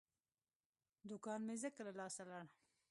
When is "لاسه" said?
1.99-2.21